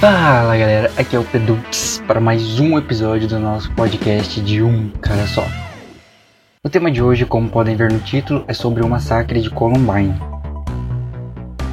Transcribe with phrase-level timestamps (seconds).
[0.00, 4.90] Fala galera, aqui é o Pedux para mais um episódio do nosso podcast de um
[5.00, 5.44] cara só.
[6.62, 10.14] O tema de hoje, como podem ver no título, é sobre o massacre de Columbine.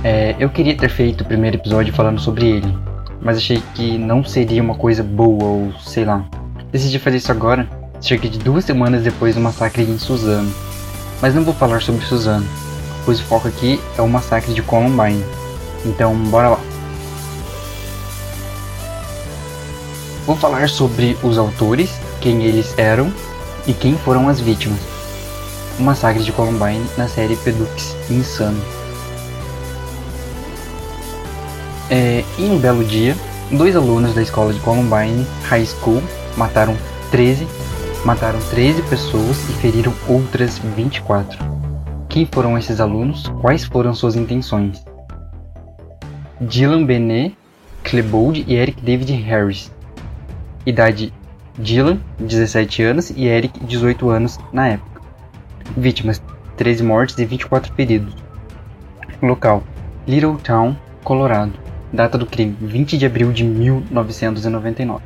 [0.03, 2.78] É, eu queria ter feito o primeiro episódio falando sobre ele,
[3.22, 6.26] mas achei que não seria uma coisa boa ou sei lá.
[6.71, 7.69] Decidi fazer isso agora,
[8.01, 10.51] cerca de duas semanas depois do massacre em Suzano.
[11.21, 12.47] Mas não vou falar sobre Suzano,
[13.05, 15.23] pois o foco aqui é o massacre de Columbine.
[15.85, 16.75] Então, bora lá.
[20.26, 23.14] Vou falar sobre os autores, quem eles eram
[23.68, 24.80] e quem foram as vítimas.
[25.78, 28.60] O massacre de Columbine na série Pedux Insano.
[31.92, 33.16] É, em um belo dia,
[33.52, 36.02] dois alunos da escola de Columbine High School
[36.36, 36.76] mataram
[37.12, 37.48] 13,
[38.04, 41.38] mataram 13 pessoas e feriram outras 24.
[42.10, 43.28] Quem foram esses alunos?
[43.42, 44.84] Quais foram suas intenções?
[46.42, 47.38] Dylan Benet,
[47.84, 49.75] Klebold e Eric David Harris
[50.66, 51.13] Idade
[51.59, 55.02] Dylan, 17 anos, e Eric, 18 anos na época.
[55.77, 56.21] Vítimas:
[56.58, 58.16] 13 mortes e 24 feridos.
[59.21, 59.63] Local:
[60.08, 61.53] Little Town, Colorado.
[61.93, 65.03] Data do crime: 20 de abril de 1999.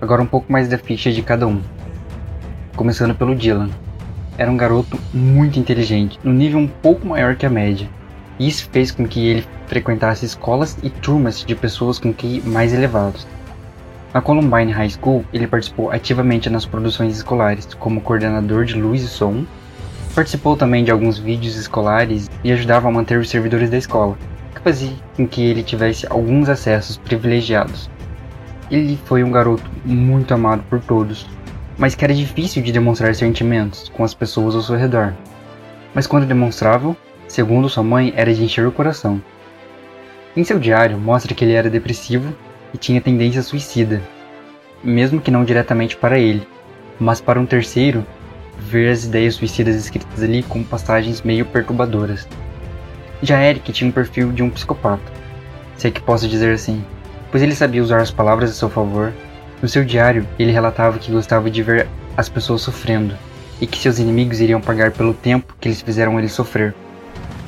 [0.00, 1.60] Agora um pouco mais da ficha de cada um.
[2.76, 3.70] Começando pelo Dylan.
[4.38, 7.88] Era um garoto muito inteligente, no nível um pouco maior que a média.
[8.38, 13.26] Isso fez com que ele frequentasse escolas e turmas de pessoas com QI mais elevados.
[14.12, 19.08] Na Columbine High School, ele participou ativamente nas produções escolares, como coordenador de luz e
[19.08, 19.44] som.
[20.14, 24.16] Participou também de alguns vídeos escolares e ajudava a manter os servidores da escola,
[24.54, 27.90] que fazia com que ele tivesse alguns acessos privilegiados.
[28.70, 31.26] Ele foi um garoto muito amado por todos,
[31.76, 35.12] mas que era difícil de demonstrar sentimentos com as pessoas ao seu redor.
[35.94, 36.96] Mas quando demonstrava,
[37.28, 39.22] segundo sua mãe, era de encher o coração.
[40.34, 42.34] Em seu diário, mostra que ele era depressivo
[42.72, 44.00] e tinha tendência suicida,
[44.82, 46.46] mesmo que não diretamente para ele,
[46.98, 48.04] mas para um terceiro,
[48.58, 52.28] ver as ideias suicidas escritas ali com passagens meio perturbadoras.
[53.22, 55.12] Já Eric tinha um perfil de um psicopata,
[55.76, 56.84] se é que posso dizer assim,
[57.30, 59.12] pois ele sabia usar as palavras a seu favor.
[59.60, 63.14] No seu diário, ele relatava que gostava de ver as pessoas sofrendo
[63.60, 66.74] e que seus inimigos iriam pagar pelo tempo que eles fizeram ele sofrer.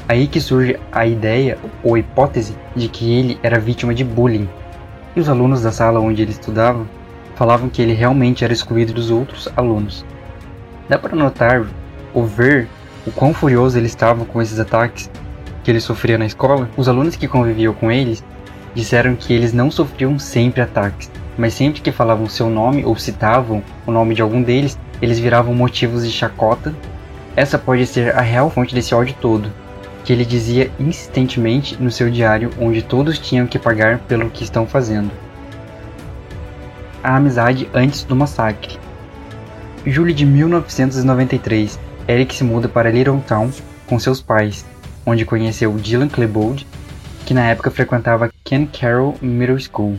[0.09, 4.49] Aí que surge a ideia ou hipótese de que ele era vítima de bullying
[5.15, 6.87] e os alunos da sala onde ele estudava
[7.35, 10.05] falavam que ele realmente era excluído dos outros alunos.
[10.89, 11.67] Dá para notar
[12.13, 12.69] ou ver
[13.07, 15.11] o quão furioso ele estava com esses ataques
[15.65, 16.69] que ele sofria na escola.
[16.77, 18.23] Os alunos que conviviam com eles
[18.75, 23.63] disseram que eles não sofriam sempre ataques, mas sempre que falavam seu nome ou citavam
[23.87, 26.75] o nome de algum deles, eles viravam motivos de chacota.
[27.35, 29.51] Essa pode ser a real fonte desse ódio todo,
[30.05, 34.67] que ele dizia insistentemente no seu diário, onde todos tinham que pagar pelo que estão
[34.67, 35.11] fazendo.
[37.03, 38.79] A amizade antes do massacre.
[39.87, 43.51] Julho de 1993, Eric se muda para Little Town
[43.87, 44.67] com seus pais,
[45.07, 46.67] onde conheceu Dylan Klebold,
[47.25, 49.99] que na época frequentava Ken Carroll Middle School.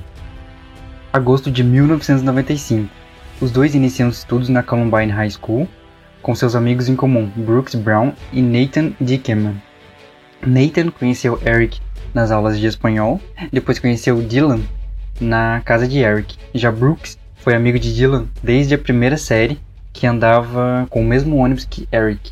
[1.11, 2.89] Agosto de 1995,
[3.41, 5.67] os dois iniciam estudos na Columbine High School
[6.21, 9.61] com seus amigos em comum Brooks Brown e Nathan Dickerman.
[10.45, 11.79] Nathan conheceu Eric
[12.13, 13.21] nas aulas de espanhol,
[13.51, 14.61] depois conheceu Dylan
[15.19, 16.35] na casa de Eric.
[16.53, 19.59] Já Brooks foi amigo de Dylan desde a primeira série,
[19.93, 22.31] que andava com o mesmo ônibus que Eric.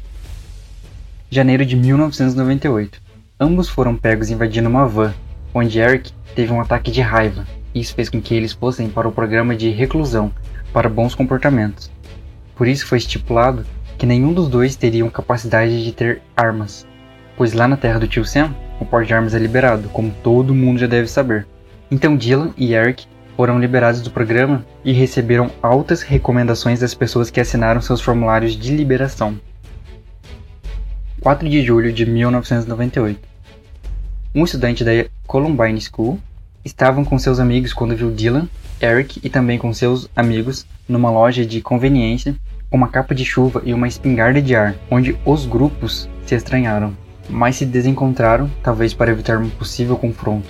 [1.29, 2.99] Janeiro de 1998.
[3.39, 5.13] Ambos foram pegos invadindo uma van,
[5.53, 7.45] onde Eric teve um ataque de raiva.
[7.75, 10.31] Isso fez com que eles fossem para o programa de reclusão
[10.73, 11.91] para bons comportamentos.
[12.55, 13.65] Por isso foi estipulado
[13.99, 16.88] que nenhum dos dois teriam capacidade de ter armas
[17.39, 20.53] pois lá na terra do tio Sam, o porte de armas é liberado, como todo
[20.53, 21.47] mundo já deve saber.
[21.89, 23.07] Então Dylan e Eric
[23.38, 28.75] foram liberados do programa e receberam altas recomendações das pessoas que assinaram seus formulários de
[28.75, 29.39] liberação.
[31.22, 33.22] 4 de julho de 1998.
[34.35, 34.91] Um estudante da
[35.25, 36.19] Columbine School
[36.65, 38.50] estavam com seus amigos quando viu Dylan,
[38.81, 42.36] Eric e também com seus amigos numa loja de conveniência
[42.69, 46.94] com uma capa de chuva e uma espingarda de ar, onde os grupos se estranharam
[47.29, 50.47] mas se desencontraram, talvez para evitar um possível confronto.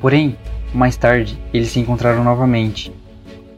[0.00, 0.36] Porém,
[0.72, 2.92] mais tarde, eles se encontraram novamente,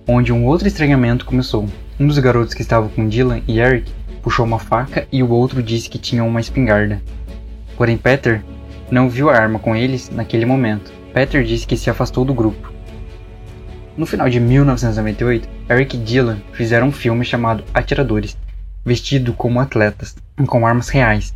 [0.07, 1.69] onde um outro estranhamento começou.
[2.01, 3.93] Um dos garotos que estava com Dylan e Eric
[4.23, 7.03] puxou uma faca e o outro disse que tinha uma espingarda.
[7.77, 8.43] Porém, Peter
[8.91, 10.93] não viu a arma com eles naquele momento.
[11.13, 12.73] Peter disse que se afastou do grupo.
[13.97, 18.37] No final de 1998, Eric e Dylan fizeram um filme chamado Atiradores,
[18.85, 20.17] vestido como atletas,
[20.47, 21.35] com armas reais,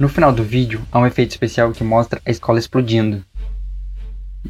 [0.00, 3.22] no final do vídeo, há um efeito especial que mostra a escola explodindo.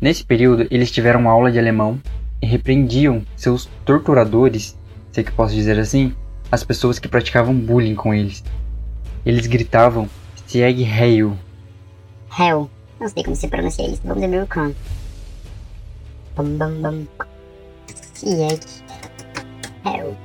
[0.01, 2.01] Nesse período, eles tiveram aula de alemão
[2.41, 4.79] e repreendiam seus torturadores,
[5.11, 6.15] se é que posso dizer assim,
[6.53, 8.45] as pessoas que praticavam bullying com eles.
[9.27, 10.09] Eles gritavam
[10.47, 11.37] Sieg Heil.
[12.39, 12.71] Hell.
[13.01, 14.03] Não sei como se pronuncia isso.
[14.05, 14.73] Vamos ver o can.
[16.37, 17.09] Bam bam bam.
[18.15, 18.61] Sieg.
[19.85, 20.17] Hell.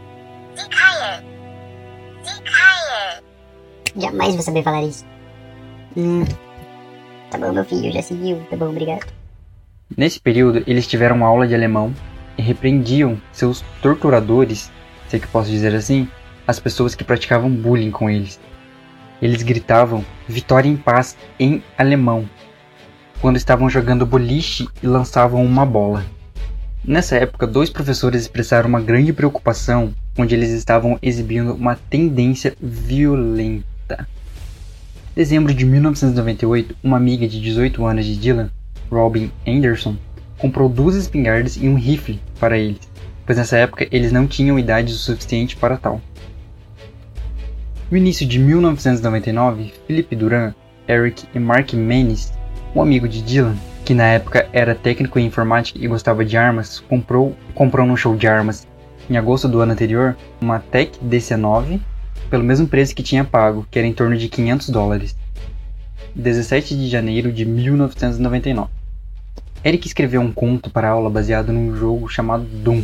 [3.97, 5.14] Jamais vou saber falar isso.
[5.97, 6.23] Hum.
[7.29, 8.39] Tá bom, meu filho, já seguiu.
[8.49, 9.05] Tá bom, obrigado.
[9.95, 11.93] Nesse período, eles tiveram aula de alemão
[12.37, 14.71] e repreendiam seus torturadores,
[15.07, 16.07] se é que posso dizer assim,
[16.47, 18.39] as pessoas que praticavam bullying com eles.
[19.21, 22.27] Eles gritavam vitória em paz em alemão
[23.21, 26.05] quando estavam jogando boliche e lançavam uma bola.
[26.83, 34.07] Nessa época, dois professores expressaram uma grande preocupação onde eles estavam exibindo uma tendência violenta.
[35.15, 38.49] Dezembro de 1998, uma amiga de 18 anos de Dylan,
[38.91, 39.95] Robin Anderson,
[40.37, 42.81] comprou duas espingardas e um rifle para eles,
[43.25, 46.01] pois nessa época eles não tinham idade o suficiente para tal.
[47.89, 50.53] No início de 1999, Philip Duran,
[50.85, 52.33] Eric e Mark Menes,
[52.75, 56.81] um amigo de Dylan, que na época era técnico em informática e gostava de armas,
[56.89, 58.67] comprou, comprou num show de armas
[59.09, 61.79] em agosto do ano anterior uma Tech DC-9
[62.29, 65.15] pelo mesmo preço que tinha pago, que era em torno de 500 dólares.
[66.15, 68.69] 17 de janeiro de 1999.
[69.63, 72.83] Eric escreveu um conto para aula baseado num jogo chamado Doom.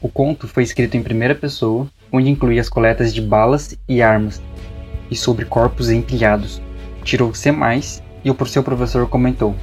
[0.00, 4.40] O conto foi escrito em primeira pessoa, onde incluía as coletas de balas e armas,
[5.10, 6.62] e sobre corpos empilhados.
[7.02, 7.50] Tirou C+,
[8.24, 9.54] e o seu professor comentou: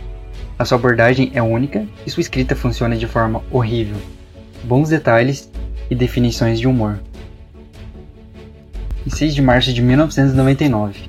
[0.58, 3.98] A sua abordagem é única e sua escrita funciona de forma horrível.
[4.64, 5.50] Bons detalhes
[5.90, 7.00] e definições de humor.
[9.14, 11.08] Em 6 de março de 1999,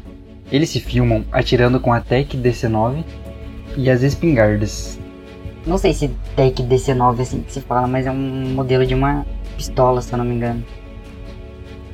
[0.53, 3.03] eles se filmam atirando com a Tech DC-9
[3.79, 4.99] e as espingardas.
[5.67, 9.25] Não sei se Tech DC-9 assim que se fala, mas é um modelo de uma
[9.57, 10.63] pistola, se eu não me engano.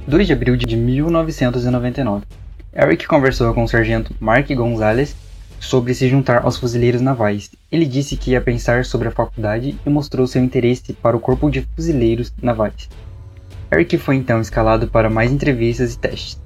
[0.08, 2.24] 2 de abril de 1999.
[2.74, 5.14] Eric conversou com o sargento Mark Gonzalez
[5.60, 7.52] sobre se juntar aos fuzileiros navais.
[7.70, 11.48] Ele disse que ia pensar sobre a faculdade e mostrou seu interesse para o corpo
[11.48, 12.88] de fuzileiros navais.
[13.72, 16.40] Eric foi então escalado para mais entrevistas e testes.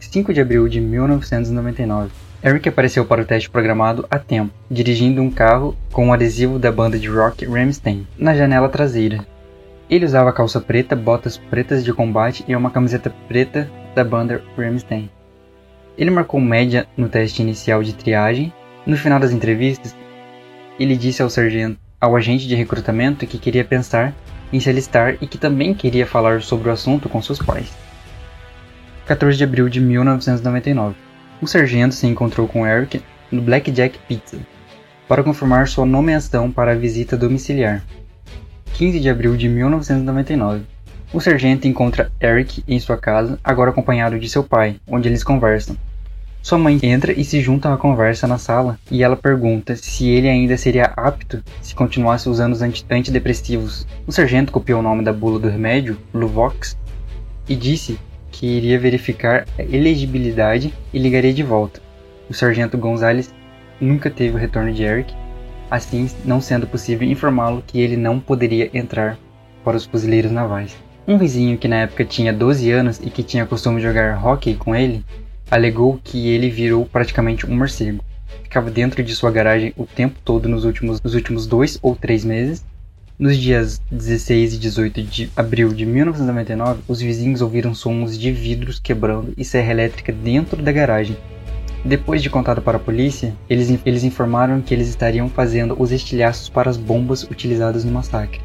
[0.00, 2.10] 5 de abril de 1999.
[2.42, 6.72] Eric apareceu para o teste programado a tempo, dirigindo um carro com um adesivo da
[6.72, 9.24] banda de rock Rammstein na janela traseira.
[9.88, 15.08] Ele usava calça preta, botas pretas de combate e uma camiseta preta da banda Rammstein.
[15.96, 18.52] Ele marcou média no teste inicial de triagem.
[18.84, 19.94] No final das entrevistas,
[20.78, 24.14] ele disse ao sargento, ao agente de recrutamento que queria pensar
[24.52, 27.72] em se alistar e que também queria falar sobre o assunto com seus pais.
[29.06, 30.94] 14 de abril de 1999.
[31.42, 34.38] O sargento se encontrou com Eric no Blackjack Pizza
[35.08, 37.82] para confirmar sua nomeação para a visita domiciliar.
[38.74, 40.62] 15 de abril de 1999.
[41.12, 45.76] O sargento encontra Eric em sua casa, agora acompanhado de seu pai, onde eles conversam.
[46.42, 50.26] Sua mãe entra e se junta à conversa na sala e ela pergunta se ele
[50.26, 53.86] ainda seria apto se continuasse usando os antidepressivos.
[54.06, 56.78] O sargento copiou o nome da bula do remédio, Luvox,
[57.46, 57.98] e disse
[58.32, 61.80] que iria verificar a elegibilidade e ligaria de volta.
[62.28, 63.34] O sargento Gonzalez
[63.78, 65.14] nunca teve o retorno de Eric,
[65.70, 69.18] assim não sendo possível informá-lo que ele não poderia entrar
[69.62, 70.74] para os fuzileiros navais.
[71.06, 74.74] Um vizinho que na época tinha 12 anos e que tinha costume jogar hockey com
[74.74, 75.04] ele,
[75.50, 78.04] alegou que ele virou praticamente um morcego.
[78.44, 82.24] Ficava dentro de sua garagem o tempo todo nos últimos, nos últimos dois ou três
[82.24, 82.64] meses.
[83.18, 88.78] Nos dias 16 e 18 de abril de 1999, os vizinhos ouviram sons de vidros
[88.78, 91.16] quebrando e serra elétrica dentro da garagem.
[91.84, 96.48] Depois de contado para a polícia, eles, eles informaram que eles estariam fazendo os estilhaços
[96.48, 98.40] para as bombas utilizadas no massacre.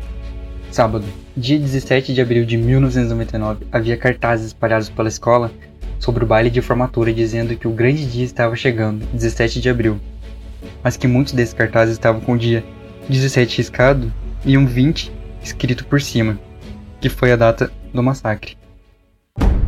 [0.72, 1.06] Sábado,
[1.38, 5.52] dia 17 de abril de 1999, havia cartazes espalhados pela escola
[6.00, 10.00] sobre o baile de formatura dizendo que o grande dia estava chegando, 17 de abril,
[10.84, 12.64] mas que muitos desses cartazes estavam com o dia
[13.10, 14.12] 17 riscado
[14.46, 15.12] e um 20
[15.42, 16.40] escrito por cima,
[17.00, 18.58] que foi a data do massacre.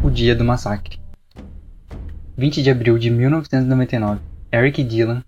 [0.04, 1.00] O dia do massacre.
[2.38, 4.22] 20 de abril de 1999.
[4.52, 5.24] Eric e Dylan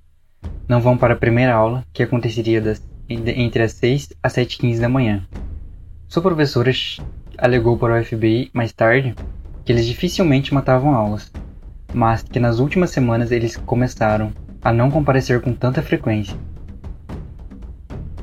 [0.67, 4.87] não vão para a primeira aula, que aconteceria das, entre as 6 às 7h15 da
[4.87, 5.23] manhã.
[6.07, 6.71] Sua professora
[7.37, 9.15] alegou para o FBI mais tarde
[9.69, 11.31] que eles dificilmente matavam aulas,
[11.93, 14.33] mas que nas últimas semanas eles começaram
[14.63, 16.35] a não comparecer com tanta frequência.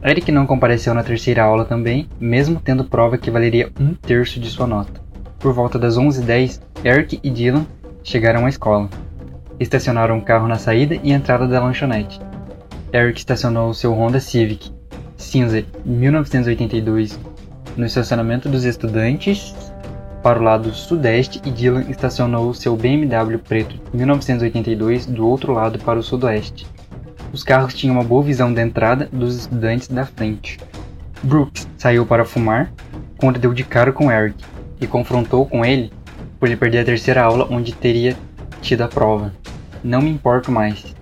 [0.03, 4.51] Eric não compareceu na terceira aula também, mesmo tendo prova que valeria um terço de
[4.51, 5.01] sua nota.
[5.39, 7.65] Por volta das 11h10, Eric e Dylan
[8.03, 8.91] chegaram à escola.
[9.61, 12.21] Estacionaram o carro na saída e entrada da lanchonete.
[12.93, 14.73] Eric estacionou seu Honda Civic
[15.17, 17.17] cinza 1982
[17.77, 19.55] no estacionamento dos estudantes
[20.27, 26.01] para o lado sudeste e Dylan estacionou seu BMW preto 1982 do outro lado para
[26.01, 26.67] o sudoeste.
[27.33, 30.59] Os carros tinham uma boa visão da entrada dos estudantes da frente.
[31.23, 32.73] Brooks saiu para fumar
[33.19, 34.45] quando deu de cara com Eric
[34.81, 35.93] e confrontou com ele
[36.41, 38.17] por ele perder a terceira aula onde teria
[38.61, 39.33] tido a prova.
[39.85, 40.93] Não me importo mais.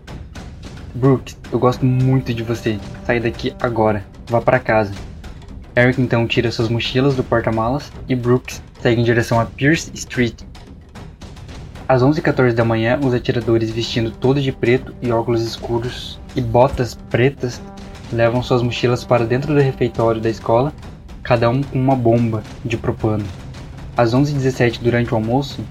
[0.94, 2.78] Brooks, eu gosto muito de você.
[3.06, 4.04] Sai daqui agora.
[4.28, 4.92] Vá para casa.
[5.74, 10.42] Eric então tira suas mochilas do porta-malas e Brooks segue em direção a Pierce Street.
[11.88, 16.94] Às 11h14 da manhã, os atiradores vestindo todos de preto e óculos escuros e botas
[17.08, 17.62] pretas
[18.12, 20.70] levam suas mochilas para dentro do refeitório da escola,
[21.22, 23.24] cada um com uma bomba de propano.
[23.96, 25.64] Às 11h17 durante o almoço,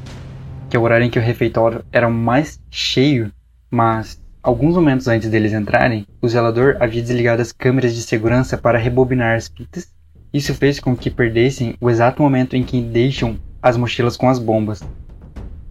[0.67, 3.31] que é o horário em que o refeitório era mais cheio,
[3.69, 8.79] mas alguns momentos antes deles entrarem, o zelador havia desligado as câmeras de segurança para
[8.79, 9.87] rebobinar as fitas
[10.33, 14.39] isso fez com que perdessem o exato momento em que deixam as mochilas com as
[14.39, 14.81] bombas.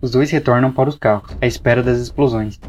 [0.01, 2.61] Os dois retornam para os carros, à espera das explosões.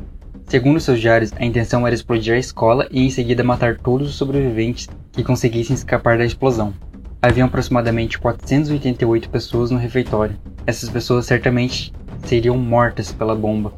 [0.48, 4.16] Segundo seus diários, a intenção era explodir a escola e em seguida matar todos os
[4.16, 6.74] sobreviventes que conseguissem escapar da explosão.
[7.22, 10.36] Haviam aproximadamente 488 pessoas no refeitório.
[10.66, 11.94] Essas pessoas certamente
[12.26, 13.74] seriam mortas pela bomba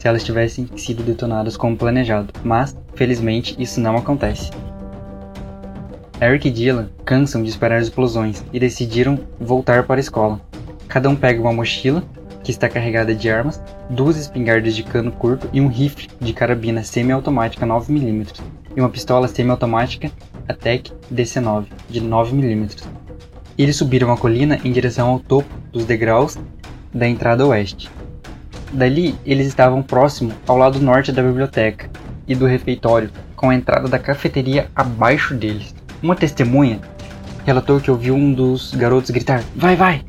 [0.00, 4.50] se elas tivessem sido detonadas como planejado, mas, felizmente, isso não acontece.
[6.20, 10.38] Eric e Dylan cansam de esperar explosões e decidiram voltar para a escola.
[10.86, 12.04] Cada um pega uma mochila,
[12.44, 16.82] que está carregada de armas, duas espingardas de cano curto e um rifle de carabina
[16.82, 18.38] semiautomática 9mm
[18.76, 20.10] e uma pistola semiautomática
[20.46, 22.86] Attack DC-9 de 9mm.
[23.56, 26.38] Eles subiram a colina em direção ao topo dos degraus
[26.92, 27.90] da entrada oeste.
[28.72, 31.88] Dali, eles estavam próximo ao lado norte da biblioteca
[32.28, 35.79] e do refeitório, com a entrada da cafeteria abaixo deles.
[36.02, 36.80] Uma testemunha
[37.44, 40.04] relatou que ouviu um dos garotos gritar: Vai, vai!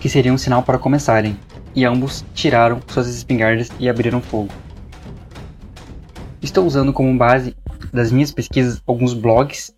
[0.00, 1.36] Que seria um sinal para começarem,
[1.74, 4.50] e ambos tiraram suas espingardas e abriram fogo.
[6.40, 7.56] Estou usando como base
[7.92, 9.74] das minhas pesquisas alguns blogs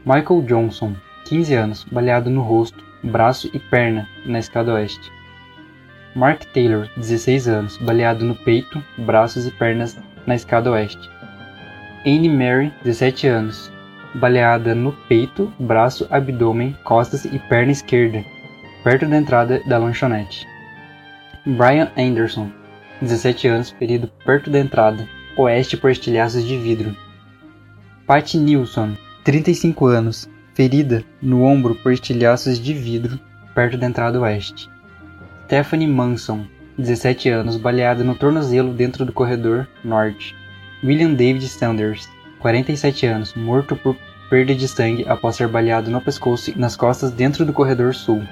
[0.04, 5.10] Michael Johnson, 15 anos, baleado no rosto, braço e perna na escada oeste.
[6.14, 11.10] Mark Taylor, 16 anos, baleado no peito, braços e pernas na escada oeste.
[12.04, 13.72] Anne Mary, 17 anos,
[14.16, 18.22] baleada no peito, braço, abdômen, costas e perna esquerda,
[18.84, 20.46] perto da entrada da lanchonete.
[21.46, 22.52] Brian Anderson,
[23.00, 26.94] 17 anos, ferido perto da entrada, oeste por estilhaços de vidro.
[28.06, 33.18] Patty Nilsson, 35 anos, ferida no ombro por estilhaços de vidro
[33.54, 34.68] perto da entrada oeste.
[35.44, 40.34] Stephanie Manson, 17 anos, baleada no tornozelo dentro do corredor norte.
[40.82, 42.08] William David Sanders,
[42.40, 43.96] 47 anos, morto por
[44.28, 48.22] perda de sangue após ser baleado no pescoço e nas costas dentro do corredor sul.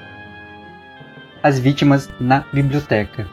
[1.43, 3.29] As vítimas na biblioteca.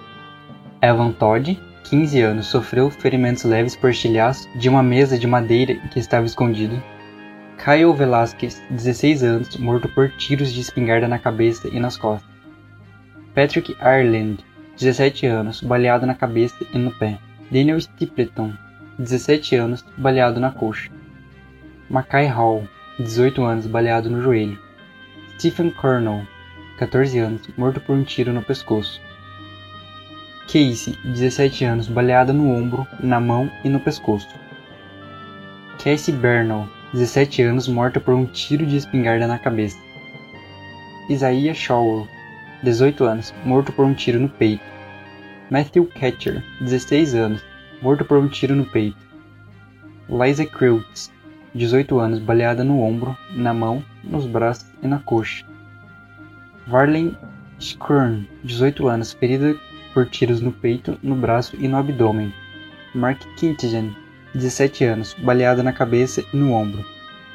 [0.82, 6.00] Evan Todd, 15 anos, sofreu ferimentos leves por estilhaço de uma mesa de madeira que
[6.00, 6.84] estava escondido
[7.58, 12.30] Kyle Velasquez, 16 anos, morto por tiros de espingarda na cabeça e nas costas.
[13.34, 14.44] Patrick Ireland,
[14.78, 17.18] 17 anos, baleado na cabeça e no pé.
[17.50, 18.54] Daniel Stapleton,
[19.00, 20.92] 17 anos, baleado na coxa.
[21.90, 22.68] Mackay Hall,
[23.00, 24.60] 18 anos, baleado no joelho.
[25.38, 26.28] Stephen Cornell,
[26.78, 29.02] 14 anos, morto por um tiro no pescoço.
[30.48, 34.30] Casey, 17 anos, baleada no ombro, na mão e no pescoço.
[35.84, 39.78] Cassie Bernal, 17 anos, morta por um tiro de espingarda na cabeça.
[41.10, 42.08] Isaiah Shaw,
[42.64, 44.64] 18 anos, morto por um tiro no peito.
[45.52, 47.44] Matthew Catcher, 16 anos,
[47.82, 48.98] morto por um tiro no peito.
[50.10, 51.12] Liza Kreutz,
[51.54, 55.46] 18 anos, baleada no ombro, na mão, nos braços e na coxa.
[56.66, 57.16] Varley
[57.60, 59.56] Skern, 18 anos, ferida
[59.98, 62.32] por tiros no peito, no braço e no abdômen.
[62.94, 63.90] Mark Kintigan,
[64.36, 66.86] 17 anos, baleada na cabeça e no ombro.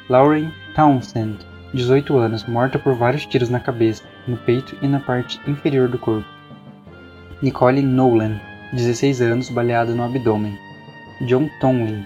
[0.07, 1.39] Lauren Townsend,
[1.73, 5.97] 18 anos, morta por vários tiros na cabeça, no peito e na parte inferior do
[5.97, 6.25] corpo.
[7.41, 8.39] Nicole Nolan,
[8.71, 10.57] 16 anos, baleada no abdômen.
[11.27, 12.05] John Tomlin,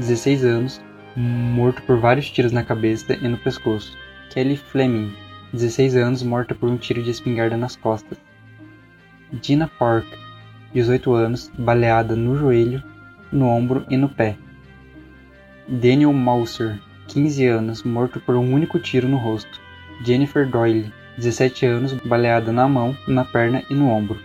[0.00, 0.82] 16 anos,
[1.14, 3.96] morto por vários tiros na cabeça e no pescoço.
[4.30, 5.14] Kelly Fleming,
[5.52, 8.23] 16 anos, morta por um tiro de espingarda nas costas.
[9.32, 10.06] Dina Park,
[10.72, 12.82] 18 anos, baleada no joelho,
[13.32, 14.36] no ombro e no pé.
[15.66, 16.78] Daniel Mauser,
[17.08, 19.60] 15 anos, morto por um único tiro no rosto.
[20.04, 24.18] Jennifer Doyle, 17 anos, baleada na mão, na perna e no ombro.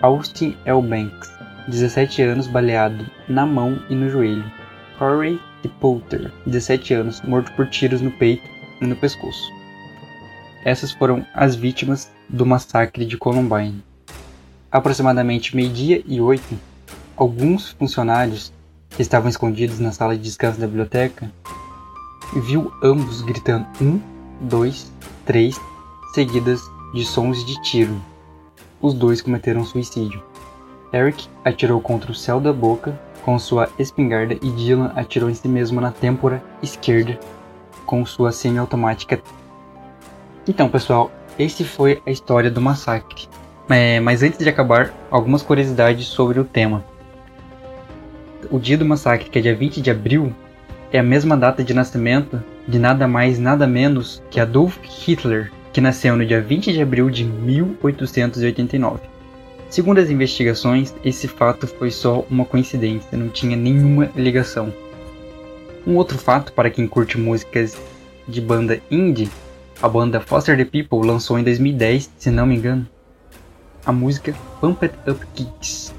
[0.00, 1.30] Austin Elbanks,
[1.68, 4.44] 17 anos, baleado na mão e no joelho.
[4.98, 5.38] Corey
[5.80, 8.48] Poulter, 17 anos, morto por tiros no peito
[8.80, 9.52] e no pescoço.
[10.64, 13.82] Essas foram as vítimas do massacre de Columbine.
[14.72, 16.56] Aproximadamente meio-dia e oito,
[17.16, 18.52] alguns funcionários
[18.90, 21.28] que estavam escondidos na sala de descanso da biblioteca
[22.36, 24.00] viu ambos gritando um,
[24.40, 24.92] dois,
[25.26, 25.60] três,
[26.14, 26.60] seguidas
[26.94, 28.00] de sons de tiro.
[28.80, 30.22] Os dois cometeram suicídio.
[30.92, 35.48] Eric atirou contra o céu da boca com sua espingarda e Dylan atirou em si
[35.48, 37.18] mesmo na têmpora esquerda
[37.84, 39.20] com sua semiautomática.
[40.46, 43.28] Então, pessoal, esse foi a história do massacre.
[43.70, 46.84] É, mas antes de acabar, algumas curiosidades sobre o tema.
[48.50, 50.34] O dia do massacre, que é dia 20 de abril,
[50.92, 55.80] é a mesma data de nascimento de nada mais nada menos que Adolf Hitler, que
[55.80, 59.00] nasceu no dia 20 de abril de 1889.
[59.68, 64.74] Segundo as investigações, esse fato foi só uma coincidência, não tinha nenhuma ligação.
[65.86, 67.76] Um outro fato para quem curte músicas
[68.26, 69.30] de banda indie,
[69.80, 72.84] a banda Foster the People lançou em 2010, se não me engano,
[73.90, 75.92] a música Pump It Up Kicks,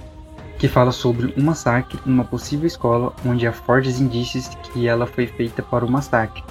[0.57, 5.05] que fala sobre um massacre em uma possível escola onde há fortes indícios que ela
[5.05, 6.41] foi feita para o massacre.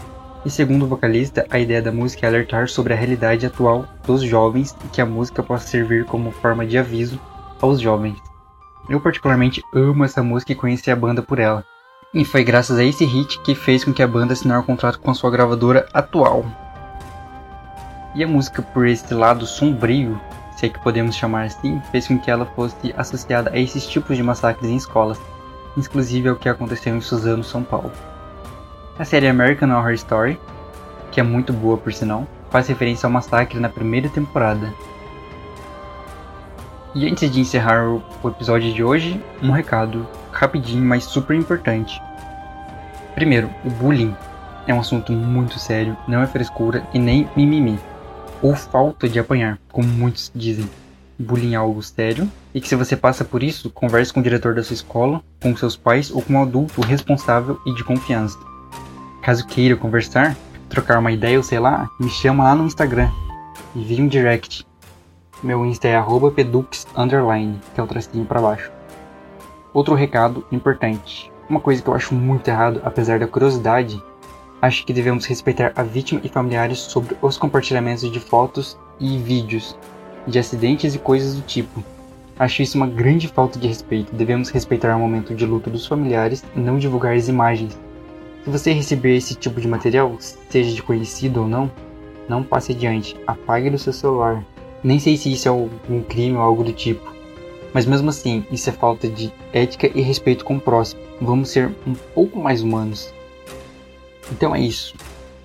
[0.45, 4.23] E segundo o vocalista, a ideia da música é alertar sobre a realidade atual dos
[4.23, 7.19] jovens e que a música possa servir como forma de aviso
[7.59, 8.19] aos jovens.
[8.87, 11.65] Eu particularmente amo essa música e conheci a banda por ela.
[12.13, 15.01] E foi graças a esse hit que fez com que a banda assinasse um contrato
[15.01, 16.45] com sua gravadora atual.
[18.15, 20.21] E a música por esse lado sombrio
[20.61, 24.15] se é que podemos chamar assim, fez com que ela fosse associada a esses tipos
[24.15, 25.19] de massacres em escolas,
[25.75, 27.91] inclusive ao que aconteceu em Suzano, São Paulo.
[28.99, 30.39] A série American Horror Story,
[31.11, 34.71] que é muito boa por sinal, faz referência ao massacre na primeira temporada.
[36.95, 42.03] E antes de encerrar o episódio de hoje, um recado rapidinho, mas super importante.
[43.15, 44.15] Primeiro, o bullying
[44.67, 47.79] é um assunto muito sério, não é frescura e nem mimimi
[48.43, 50.69] ou falta de apanhar, como muitos dizem.
[51.19, 54.55] Bullying é algo sério e que se você passa por isso, converse com o diretor
[54.55, 58.39] da sua escola, com seus pais ou com um adulto responsável e de confiança.
[59.23, 60.35] Caso queira conversar,
[60.71, 63.11] trocar uma ideia ou sei lá, me chama lá no Instagram.
[63.77, 64.67] Envie um direct.
[65.43, 66.03] Meu Insta é
[66.35, 66.87] pedux,
[67.75, 68.71] que é o tracinho para baixo.
[69.73, 71.31] Outro recado importante.
[71.49, 74.03] Uma coisa que eu acho muito errado, apesar da curiosidade,
[74.63, 79.77] Acho que devemos respeitar a vítima e familiares sobre os compartilhamentos de fotos e vídeos
[80.27, 81.83] de acidentes e coisas do tipo.
[82.39, 84.15] Acho isso uma grande falta de respeito.
[84.15, 87.79] Devemos respeitar o momento de luto dos familiares e não divulgar as imagens.
[88.45, 91.71] Se você receber esse tipo de material, seja de conhecido ou não,
[92.29, 93.17] não passe adiante.
[93.27, 94.45] Apague do seu celular.
[94.83, 97.15] Nem sei se isso é algum crime ou algo do tipo.
[97.73, 101.01] Mas mesmo assim, isso é falta de ética e respeito com o próximo.
[101.21, 103.13] Vamos ser um pouco mais humanos.
[104.31, 104.95] Então é isso.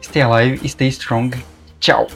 [0.01, 1.35] Stay alive, stay strong.
[1.79, 2.07] Tchau!